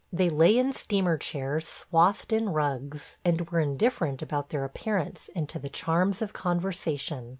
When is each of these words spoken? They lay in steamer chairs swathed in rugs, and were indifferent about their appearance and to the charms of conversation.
They 0.11 0.29
lay 0.29 0.57
in 0.57 0.73
steamer 0.73 1.15
chairs 1.19 1.67
swathed 1.67 2.33
in 2.33 2.49
rugs, 2.49 3.17
and 3.23 3.41
were 3.51 3.59
indifferent 3.59 4.23
about 4.23 4.49
their 4.49 4.63
appearance 4.65 5.29
and 5.35 5.47
to 5.49 5.59
the 5.59 5.69
charms 5.69 6.23
of 6.23 6.33
conversation. 6.33 7.29